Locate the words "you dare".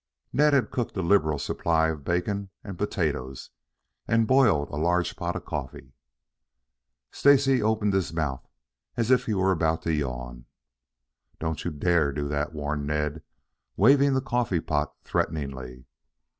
11.63-12.11